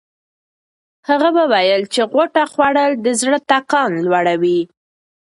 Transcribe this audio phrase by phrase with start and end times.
[1.07, 4.59] هغه وویل چې غوطه خوړل د زړه ټکان لوړوي.